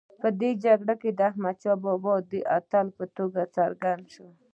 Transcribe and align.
په 0.21 0.27
دې 0.39 0.51
جګړه 0.63 0.93
کې 1.01 1.09
احمدشاه 1.29 1.81
بابا 1.83 2.15
د 2.31 2.33
اتل 2.57 2.87
په 2.97 3.03
توګه 3.17 3.41
راڅرګند 3.45 4.05
شو. 4.13 4.27